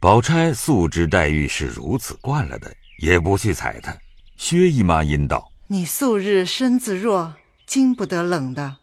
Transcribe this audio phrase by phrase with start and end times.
[0.00, 2.72] 宝钗素知黛玉是如此惯了的，
[3.02, 3.96] 也不去睬她。
[4.36, 7.34] 薛姨妈阴道：“你素日身子弱，
[7.66, 8.76] 经不得冷的，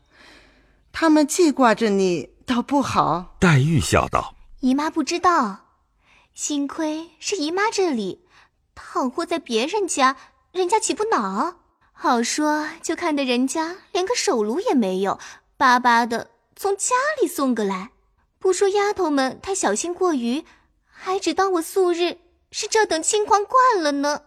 [0.92, 5.70] 他们记挂着你，倒不好。”黛玉笑道：“姨妈不知道，
[6.34, 8.26] 幸亏是姨妈这里，
[8.76, 10.18] 倘或在别人家，
[10.52, 11.60] 人家岂不恼？
[11.94, 15.18] 好说就看得人家连个手炉也没有，
[15.56, 17.92] 巴巴的从家里送个来。
[18.38, 20.44] 不说丫头们太小心过于。”
[20.98, 22.18] 还只当我素日
[22.52, 24.22] 是这等轻狂惯了呢。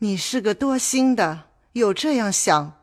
[0.00, 2.74] 你是个多心的，有这样想，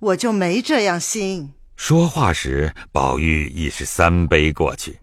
[0.00, 1.52] 我就没这样心。
[1.76, 5.00] 说话时，宝玉已是三杯过去，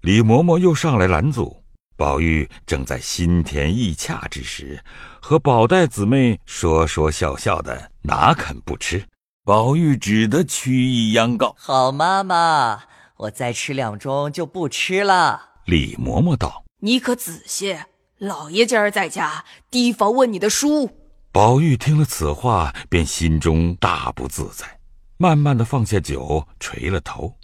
[0.00, 1.62] 李嬷嬷又上来拦阻。
[1.96, 4.82] 宝玉正在心甜意洽之时，
[5.20, 9.04] 和宝黛姊妹说说笑笑的，哪肯不吃？
[9.44, 12.82] 宝玉只得曲意央告：“好妈妈，
[13.16, 16.65] 我再吃两盅就不吃了。”李嬷嬷道。
[16.86, 17.76] 你可仔细，
[18.18, 20.88] 老爷今儿在家，提防问你的书。
[21.32, 24.78] 宝玉听了此话，便心中大不自在，
[25.16, 27.34] 慢慢的放下酒，垂了头。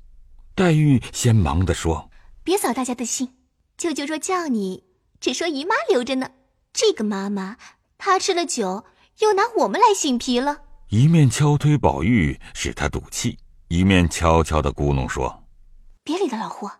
[0.54, 2.08] 黛玉先忙的说
[2.44, 3.34] ：“别扫大家的兴，
[3.76, 4.84] 舅舅若叫你，
[5.18, 6.30] 只说姨妈留着呢。
[6.72, 7.56] 这个妈妈，
[7.98, 8.84] 她吃了酒，
[9.18, 10.58] 又拿我们来醒皮了。”
[10.90, 15.42] 一面敲推宝玉，使他赌气，一面悄悄的咕哝说
[16.04, 16.70] ：“别理那老货，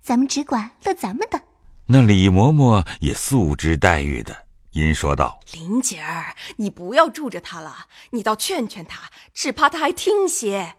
[0.00, 1.38] 咱们只管乐咱们的。”
[1.88, 4.36] 那李嬷嬷也素知黛玉的，
[4.72, 10.74] 因说道：“林姐儿，你不要住着他了，你倒劝劝他，只怕他还听些。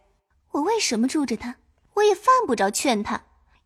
[0.52, 1.56] 我为什么住着他？
[1.94, 3.24] 我也犯不着劝他。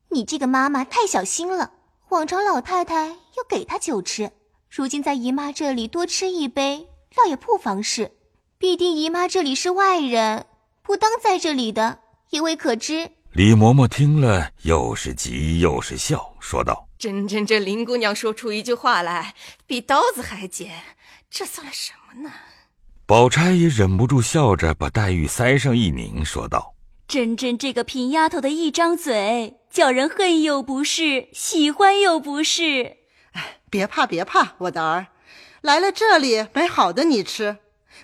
[0.10, 1.72] 你这个妈妈太小心了。
[2.10, 4.32] 往常老太太又给他酒吃，
[4.70, 8.12] 如今在姨妈这里多吃一杯，倒也不妨事。
[8.58, 10.46] 必定姨妈这里是外人，
[10.84, 16.88] 不当在这里的，也未可知。”李嬷嬷听了，又是急又是笑，说道。
[17.02, 19.34] 真真这林姑娘说出一句话来，
[19.66, 20.70] 比刀子还尖，
[21.32, 22.32] 这算了什么呢？
[23.08, 26.76] 宝钗也忍不住笑着，把黛玉腮上一拧，说道
[27.10, 32.98] ：“真真这个贫丫头的一张嘴，叫人恨又不是，喜欢又不是。
[33.32, 35.08] 哎，别怕别怕，我的儿，
[35.62, 37.58] 来了这里没好的你吃，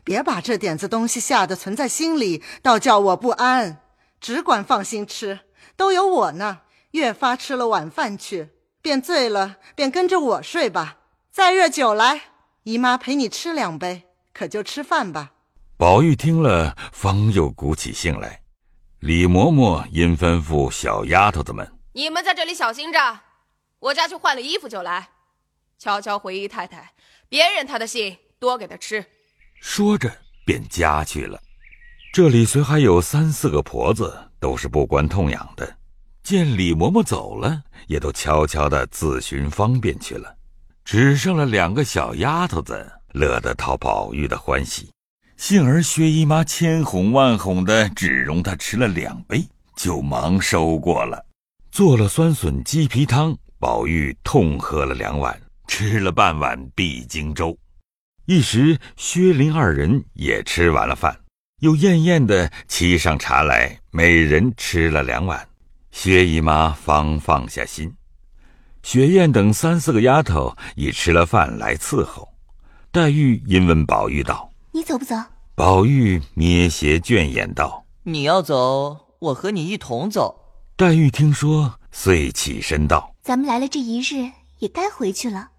[0.04, 3.84] 别把这点子东西吓得存在心里，倒叫我不安。
[4.20, 5.42] 只管放心吃，
[5.76, 6.62] 都有我呢。
[6.92, 8.50] 越发吃了晚饭去。”
[8.88, 11.00] 便醉了，便跟着我睡吧。
[11.30, 12.22] 再热酒来，
[12.64, 14.04] 姨妈陪你吃两杯，
[14.34, 15.34] 可就吃饭吧。
[15.76, 18.44] 宝玉听了，方又鼓起兴来。
[19.00, 23.20] 李嬷嬷因吩咐小丫头子们：“你们在这里小心着，
[23.80, 25.10] 我家去换了衣服就来。
[25.78, 26.94] 悄悄回姨太太，
[27.28, 29.06] 别忍她的信，多给她吃。”
[29.60, 30.10] 说着
[30.46, 31.38] 便家去了。
[32.14, 35.77] 这里虽还有三四个婆子，都是不关痛痒的。
[36.28, 40.36] 见李嬷嬷走了，也都悄悄的自寻方便去了，
[40.84, 44.90] 只剩了两个小丫头子，乐得讨宝玉的欢喜。
[45.38, 49.42] 幸而薛姨妈千哄万哄的，只容她吃了两杯，
[49.78, 51.26] 就忙收过了。
[51.72, 57.58] 做了酸笋鸡皮汤，宝玉痛喝了两碗，吃了半碗碧荆粥。
[58.26, 61.18] 一时薛林二人也吃完了饭，
[61.62, 65.48] 又艳艳的沏上茶来，每人吃了两碗。
[66.00, 67.92] 薛姨妈方放下心，
[68.84, 72.30] 雪雁等三四个丫头已吃了饭来伺候。
[72.92, 75.16] 黛玉因问宝玉道：“你走不走？”
[75.56, 80.40] 宝玉捏斜倦眼道：“你要走，我和你一同走。”
[80.78, 85.50] 黛玉听说，遂起身道：“咱们来了这一日，也该回去了，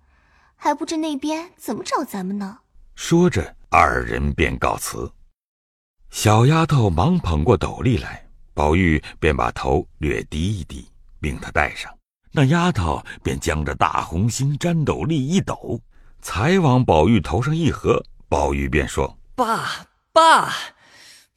[0.55, 2.59] 还不知那边怎么找咱们呢。”
[2.95, 5.11] 说着，二人便告辞。
[6.11, 8.28] 小丫头忙捧过斗笠来。
[8.59, 10.85] 宝玉便把头略低一低，
[11.21, 11.97] 命他戴上。
[12.33, 15.81] 那丫头便将着大红星粘斗笠一抖，
[16.21, 18.05] 才往宝玉头上一合。
[18.29, 20.53] 宝玉便说：“爸爸，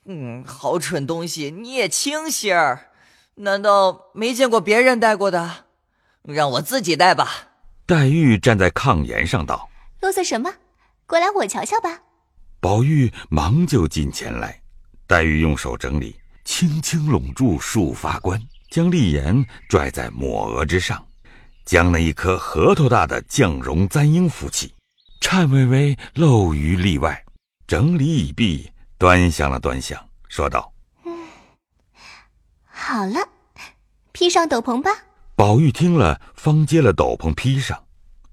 [0.05, 2.87] 嗯，好蠢东西，你也轻些儿。
[3.35, 5.65] 难道没见过别人戴过的？
[6.23, 7.49] 让我自己戴吧。”
[7.85, 9.69] 黛玉站在炕沿上道
[10.01, 10.51] ：“啰嗦什么？
[11.05, 12.01] 过来我瞧瞧吧。”
[12.59, 14.59] 宝玉忙就近前来，
[15.05, 16.15] 黛玉用手整理。
[16.51, 18.37] 轻轻拢住束发冠，
[18.69, 21.01] 将丽颜拽在抹额之上，
[21.63, 24.73] 将那一颗核桃大的绛绒簪缨扶起，
[25.21, 27.23] 颤巍巍露于例外。
[27.65, 30.73] 整理已毕，端详了端详，说道
[31.05, 31.25] ：“嗯，
[32.65, 33.29] 好了，
[34.11, 34.91] 披上斗篷吧。”
[35.37, 37.81] 宝玉听了，方接了斗篷披上。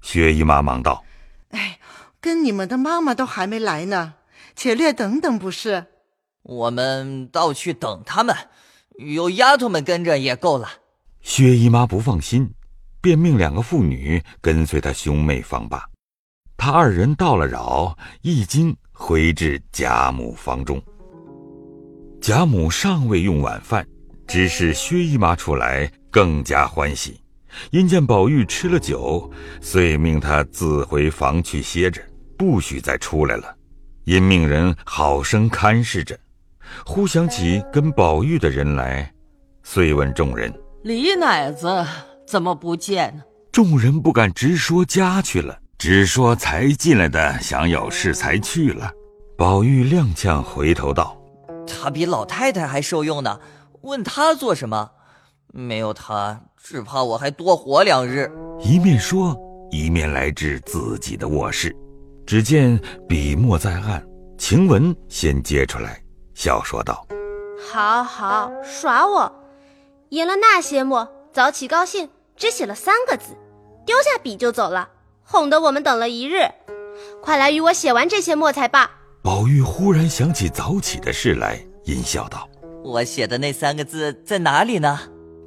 [0.03, 1.05] 薛姨妈忙道
[1.51, 1.79] ：“哎，
[2.21, 4.15] 跟你们的妈妈都还没来呢，
[4.57, 5.87] 且略等等，不是？”
[6.43, 8.35] 我们倒去等他们，
[8.97, 10.69] 有丫头们跟着也够了。
[11.21, 12.51] 薛姨妈不放心，
[13.01, 15.85] 便命两个妇女跟随她兄妹方罢。
[16.57, 20.83] 他二人到了饶，一经回至贾母房中。
[22.21, 23.87] 贾母尚未用晚饭，
[24.27, 27.21] 只是薛姨妈出来，更加欢喜。
[27.71, 29.31] 因见宝玉吃了酒，
[29.61, 32.03] 遂命他自回房去歇着，
[32.37, 33.55] 不许再出来了。
[34.05, 36.19] 因命人好生看视着。
[36.85, 39.13] 忽想起跟宝玉的人来，
[39.63, 40.53] 遂问众人
[40.85, 41.85] ：“李奶子
[42.27, 43.23] 怎么不见呢？”
[43.53, 48.91] 众人不敢直说家去了，只说才进来的，想有事才去了。
[49.37, 51.17] 宝玉踉跄回头道。
[51.67, 53.41] 他比老太太还受用呢，
[53.83, 54.91] 问他做什么？
[55.53, 58.31] 没有他，只怕我还多活两日。
[58.61, 59.37] 一面说，
[59.71, 61.75] 一面来至自己的卧室，
[62.27, 62.79] 只见
[63.09, 64.05] 笔墨在案，
[64.37, 66.01] 晴雯先接出来，
[66.39, 67.05] 笑说道
[67.69, 69.33] ：“好好耍我，
[70.11, 73.37] 演了那些墨，早起高兴，只写了三个字，
[73.85, 74.89] 丢下笔就走了，
[75.25, 76.49] 哄得我们等了一日。
[77.21, 78.89] 快来与我写完这些墨才罢。”
[79.21, 82.49] 宝玉忽然想起早起的事来，阴笑道
[82.85, 85.01] ：“我写的那三个字在哪里呢？”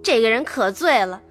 [0.03, 1.21] 这个人可醉了。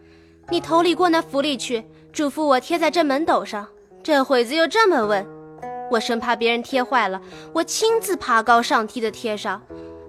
[0.49, 1.85] 你头里过那府里去，
[2.15, 3.69] 嘱咐我贴在这门斗上。
[4.03, 5.27] 这会子又这么问，
[5.91, 7.21] 我生怕别人贴坏了，
[7.53, 9.61] 我亲自爬高上梯的贴上。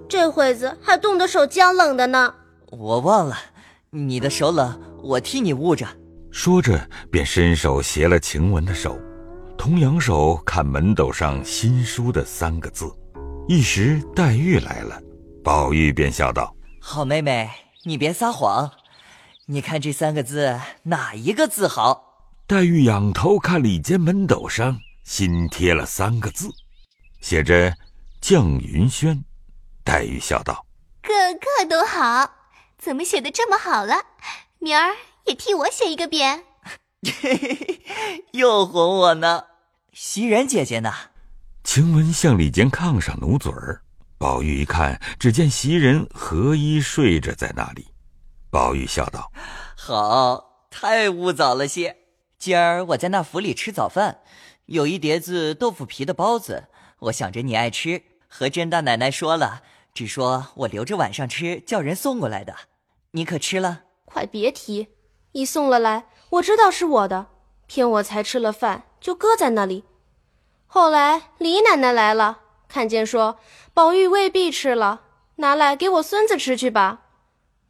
[0.08, 2.34] 这会子还冻得手僵冷的呢。
[2.70, 3.36] 我忘了，
[3.90, 5.88] 你的手冷，我替你捂着。
[6.32, 6.80] 说着，
[7.10, 8.98] 便伸手携了晴雯的手。
[9.58, 12.86] 同扬手看门斗上新书的三个字，
[13.48, 15.00] 一时黛玉来了，
[15.44, 17.50] 宝玉便笑道：“好妹妹，
[17.84, 18.72] 你别撒谎，
[19.46, 26.50] 你看这三个字哪一个字好？”黛玉仰头看里间门斗上新贴了三个字，
[27.22, 27.76] 写着
[28.22, 29.24] “绛云轩”。
[29.84, 30.66] 黛玉笑道
[31.02, 32.32] ：“个个都好，
[32.78, 33.96] 怎么写的这么好了？
[34.60, 34.96] 明儿
[35.26, 36.44] 也替我写一个匾。
[38.34, 39.46] ”又哄我呢。
[39.92, 40.94] 袭人姐姐呢？
[41.64, 43.84] 晴雯向里间炕上努嘴儿。
[44.18, 47.88] 宝玉一看，只见袭人合衣睡着在那里。
[48.52, 49.32] 宝玉笑道
[49.76, 51.98] ：“好，太误早了些。
[52.38, 54.20] 今儿我在那府里吃早饭，
[54.72, 56.68] 有一碟子豆腐皮的包子，
[57.00, 59.64] 我想着你爱吃，和甄大奶奶说了，
[59.94, 62.56] 只说我留着晚上吃，叫人送过来的。
[63.12, 63.82] 你可吃了？
[64.06, 64.88] 快别提，
[65.34, 67.28] 一送了来，我知道是我的，
[67.68, 69.84] 骗我才吃了饭。”就搁在那里。
[70.68, 72.40] 后来李奶奶来了，
[72.70, 73.40] 看见说
[73.74, 75.02] 宝玉未必吃了，
[75.38, 77.02] 拿来给我孙子吃去吧。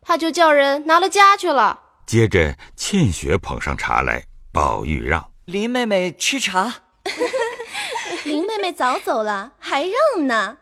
[0.01, 1.79] 他就叫人拿了家去了。
[2.05, 6.83] 接着倩雪捧上茶来，宝玉让林妹妹吃茶。
[8.25, 10.57] 林妹妹早走了，还让呢。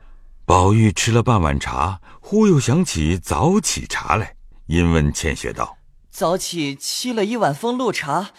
[0.46, 4.36] 宝玉吃了半碗茶，忽又想起早起茶来，
[4.68, 5.78] 因问倩雪道
[6.10, 8.32] ：“早起沏了一碗风露茶。”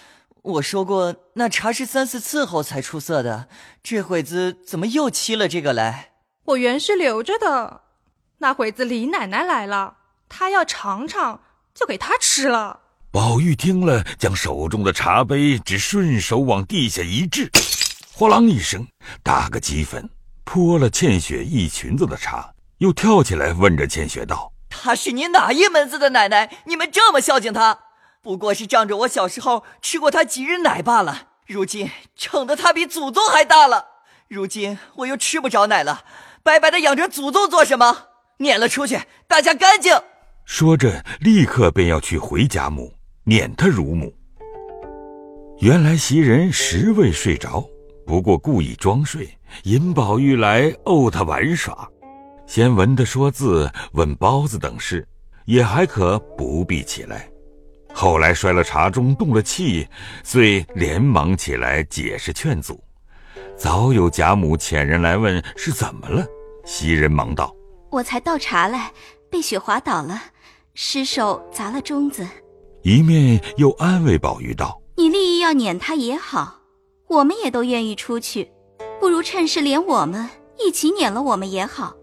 [0.42, 3.48] 我说过，那茶是三四次后才出色的。
[3.82, 6.12] 这会子怎么又沏了这个来？
[6.46, 7.82] 我原是留着的。
[8.38, 9.98] 那会子李奶奶来了，
[10.30, 11.42] 她要尝尝，
[11.74, 12.80] 就给她吃了。
[13.12, 17.50] 宝玉听了，将手中的茶杯只顺手往地下一掷，
[18.20, 18.86] 哗啷一声，
[19.22, 20.06] 打个鸡粉，
[20.44, 22.52] 泼了倩雪一裙子的茶。
[22.76, 26.54] 又跳起来问着倩雪道：“她是你哪一门子的奶奶？
[26.66, 27.78] 你们这么孝敬她？”
[28.20, 33.86] 不过是仗着我小时候吃过她几日奶罢了，如今撑得她比祖宗还大了。
[34.28, 36.04] 如今我又吃不着奶了，
[36.42, 38.08] 白白的养着祖宗做什么？
[38.36, 39.98] 撵了出去，大家干净。
[40.44, 42.92] 说着，立刻便要去回贾母，
[43.24, 44.14] 撵她乳母。
[45.60, 47.66] 原来袭人实未睡着，
[48.10, 51.88] 不过故意装睡，引宝玉来逗他玩耍，
[52.44, 55.06] 先闻他说字，问包子等事，
[55.44, 57.30] 也还可不必起来。
[57.94, 59.86] 后来摔了茶盅，动了气，
[60.24, 62.82] 遂连忙起来解释劝阻。
[63.56, 66.26] 早有贾母遣人来问是怎么了，
[66.66, 67.54] 袭人忙道
[67.92, 68.90] ：“我才倒茶来，
[69.30, 70.20] 被雪滑倒了，
[70.74, 72.26] 失手砸了盅子。”
[72.82, 76.59] 一面又安慰宝玉道：“你立意要撵他也好，
[77.10, 78.50] 我们也都愿意出去，
[79.00, 81.96] 不如趁势连我们一起撵了我们也好，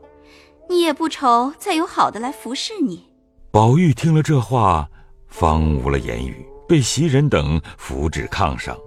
[0.70, 3.08] 你也不愁再有好的来服侍你。”
[3.50, 4.88] 宝玉听了这话。
[5.30, 8.78] 方无了言语，被袭人等扶至炕上，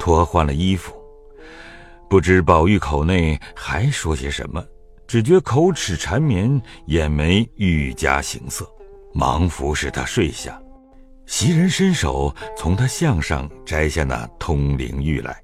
[0.00, 0.92] 脱换了衣服。
[2.10, 4.62] 不知宝玉口内还说些什么，
[5.06, 8.68] 只觉口齿缠绵，眼眉愈加形色，
[9.14, 10.60] 忙服侍他睡下。
[11.24, 15.40] 袭人伸手从他项上摘下那通灵玉来，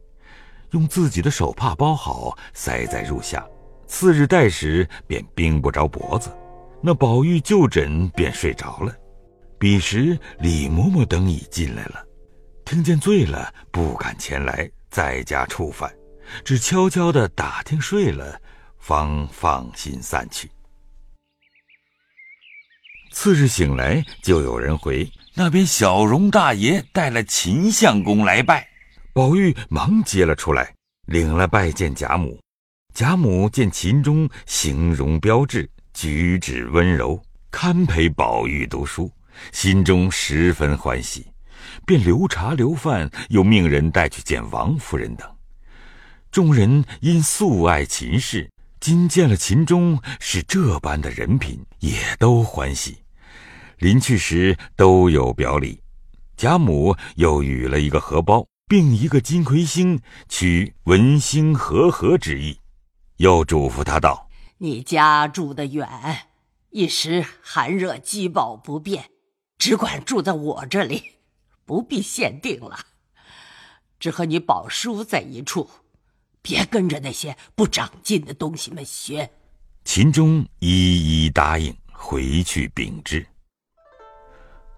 [0.72, 3.46] 用自己的手帕包好，塞在褥下。
[3.86, 6.34] 次日待时，便冰不着脖子，
[6.82, 8.94] 那宝玉就枕便睡着了。
[9.58, 12.04] 彼时，李嬷嬷等已进来了，
[12.64, 15.92] 听见醉了，不敢前来在家触犯，
[16.42, 18.40] 只悄悄的打听睡了，
[18.78, 20.50] 方放心散去。
[23.12, 28.66] 次日醒来，就有人回那边小荣大爷带了秦相公来拜，
[29.14, 30.74] 宝玉忙接了出来，
[31.06, 32.40] 领了拜见贾母。
[32.94, 39.12] 贾母见秦钟形容标致，举止温柔，堪陪宝玉读书，
[39.52, 41.26] 心中十分欢喜，
[41.84, 45.30] 便留茶留饭，又命人带去见王夫人等。
[46.30, 48.50] 众人因素爱秦氏，
[48.80, 52.96] 今见了秦钟是这般的人品，也都欢喜。
[53.76, 55.78] 临去时都有表礼，
[56.34, 62.58] 贾母又与了一个荷包，并一个金魁星，取文星和合之意。
[63.18, 64.28] 又嘱咐他道
[64.58, 66.26] ：“你家住得远，
[66.70, 69.10] 一时寒热饥饱不便，
[69.58, 71.18] 只管住在我这里，
[71.64, 72.78] 不必限定了。
[74.00, 75.68] 只和你宝叔在一处，
[76.40, 79.30] 别跟着那些不长进的东西们学。”
[79.84, 83.26] 秦钟一一答应，回去禀知。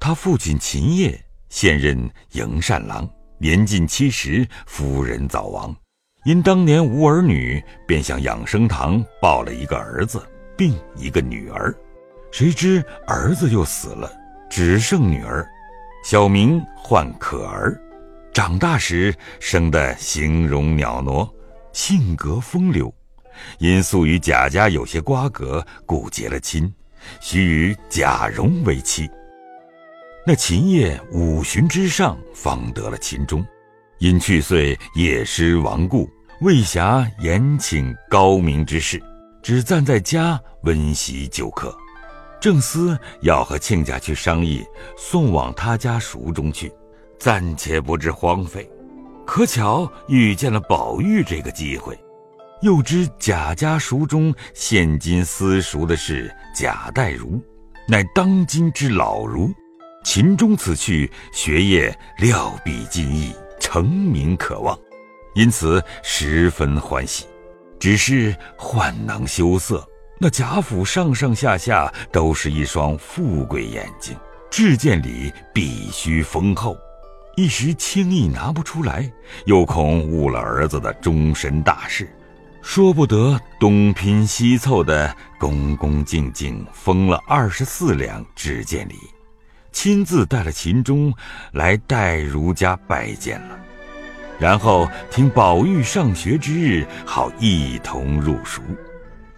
[0.01, 3.09] 他父亲秦业现任营善郎，
[3.45, 5.77] 年近七十，夫人早亡。
[6.25, 11.71] 因当年无儿女，便向养生堂抱了一个儿子，并一个女儿。
[12.33, 14.11] 谁知儿子又死了，
[14.49, 15.47] 只剩女儿，
[16.07, 17.79] 小名唤可儿。
[18.33, 21.31] 长大时生得形容袅娜，
[21.75, 22.91] 性格风流。
[23.59, 26.73] 因素与贾家有些瓜葛，故结了亲，
[27.21, 29.07] 许与贾蓉为妻。
[30.27, 33.45] 那秦业五旬之上，方得了秦钟。
[33.99, 36.09] 因去岁夜失亡故，
[36.41, 39.03] 未暇延请高明之事，
[39.43, 41.77] 只暂在家温习旧课。
[42.41, 44.65] 正思要和亲家去商议，
[44.97, 46.73] 送往他家塾中去，
[47.19, 48.67] 暂且不知荒废。
[49.27, 51.99] 可巧遇见了宝玉这个机会，
[52.63, 57.39] 又知贾家塾中现今私塾的是贾代儒，
[57.87, 59.53] 乃当今之老儒。
[60.05, 63.35] 秦钟此去，学业料必尽益。
[63.59, 64.79] 成名可望，
[65.35, 67.25] 因此十分欢喜。
[67.81, 69.85] 只是患囊羞涩，
[70.21, 74.15] 那贾府上上下下都是一双富贵眼睛，
[74.51, 76.77] 至见礼必须丰厚，
[77.37, 79.11] 一时轻易拿不出来，
[79.47, 82.09] 又恐误了儿子的终身大事，
[82.63, 88.95] 说不得东拼西凑的，恭恭敬敬封了二十四两至见礼。
[89.75, 91.13] 亲自带了秦钟
[91.53, 93.59] 来戴儒家拜见了，
[94.39, 98.63] 然后听宝玉上学之日，好一同入塾。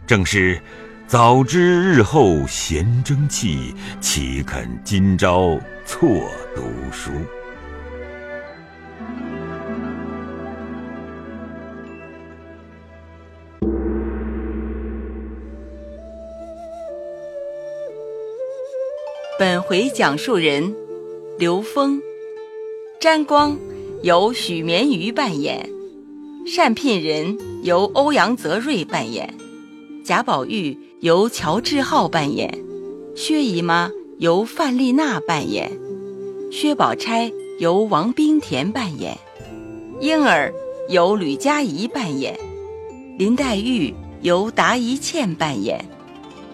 [0.06, 0.60] 正是
[1.06, 6.06] 早知日后闲争气，岂肯今朝错
[6.54, 6.62] 读
[6.92, 7.10] 书。
[19.38, 20.74] 本回讲述人
[21.38, 22.00] 刘峰、
[22.98, 23.58] 沾光
[24.02, 25.68] 由许绵瑜扮演，
[26.56, 29.34] 单聘人由欧阳泽瑞扮演，
[30.02, 32.50] 贾宝玉由乔志浩扮演，
[33.14, 35.70] 薛姨妈由范丽娜扮演，
[36.50, 39.18] 薛宝钗由王冰田扮演，
[40.00, 40.50] 婴儿
[40.88, 42.34] 由吕佳怡扮演，
[43.18, 45.84] 林黛玉由达一茜扮演，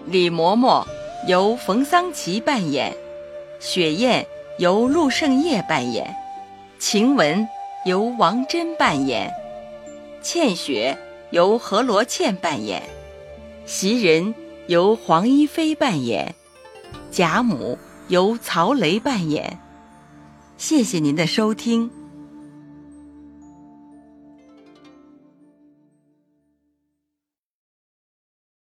[0.05, 0.85] 李嬷嬷。
[1.25, 2.93] 由冯桑琪扮演，
[3.59, 4.25] 雪雁
[4.57, 6.13] 由陆胜业扮演，
[6.79, 7.47] 晴雯
[7.85, 9.31] 由王真扮演，
[10.21, 10.97] 倩雪
[11.31, 12.83] 由何罗茜扮演，
[13.65, 14.35] 袭人
[14.67, 16.35] 由黄一飞扮演，
[17.09, 17.77] 贾母
[18.09, 19.59] 由曹雷扮演。
[20.57, 22.02] 谢谢您的收听。